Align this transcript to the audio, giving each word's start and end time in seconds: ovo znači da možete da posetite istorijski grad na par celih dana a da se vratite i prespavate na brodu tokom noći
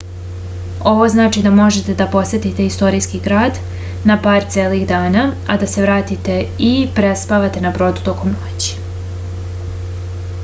ovo 0.91 1.07
znači 1.15 1.41
da 1.47 1.49
možete 1.57 1.93
da 1.99 2.05
posetite 2.13 2.65
istorijski 2.69 3.19
grad 3.27 3.59
na 4.11 4.15
par 4.23 4.47
celih 4.55 4.87
dana 4.93 5.25
a 5.55 5.57
da 5.63 5.67
se 5.73 5.85
vratite 5.87 6.37
i 6.69 6.73
prespavate 7.01 7.61
na 7.67 7.73
brodu 7.77 8.07
tokom 8.09 8.33
noći 8.39 8.81